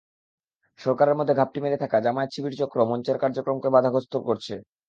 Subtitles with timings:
[0.79, 4.53] সরকারের মধ্যে ঘাপটি মেরে থাকা জামায়াত-শিবির চক্র মঞ্চের কার্যক্রমকে বাধাগ্রস্ত করছে।